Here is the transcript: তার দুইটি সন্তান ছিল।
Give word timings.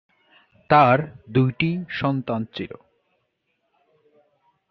তার 0.69 0.97
দুইটি 1.29 1.69
সন্তান 1.89 2.41
ছিল। 2.55 2.71